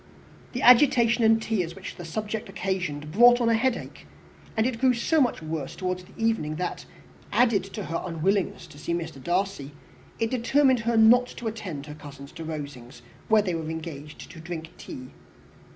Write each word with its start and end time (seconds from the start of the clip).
The 0.53 0.63
agitation 0.63 1.23
and 1.23 1.39
tears 1.39 1.75
which 1.75 1.95
the 1.95 2.05
subject 2.05 2.49
occasioned 2.49 3.11
brought 3.11 3.39
on 3.39 3.49
a 3.49 3.53
headache; 3.53 4.07
and 4.57 4.65
it 4.65 4.79
grew 4.79 4.95
so 4.95 5.21
much 5.21 5.43
worse 5.43 5.75
towards 5.75 6.03
the 6.03 6.17
evening 6.17 6.55
that, 6.55 6.85
added 7.31 7.63
to 7.65 7.83
her 7.85 8.01
unwillingness 8.03 8.65
to 8.65 8.79
see 8.79 8.95
Mr. 8.95 9.23
Darcy, 9.23 9.73
it 10.17 10.31
determined 10.31 10.79
her 10.79 10.97
not 10.97 11.27
to 11.27 11.45
attend 11.45 11.85
her 11.85 11.93
cousins 11.93 12.31
to 12.31 12.43
Rosings, 12.43 13.03
where 13.27 13.43
they 13.43 13.53
were 13.53 13.69
engaged 13.69 14.31
to 14.31 14.39
drink 14.39 14.71
tea. 14.75 15.11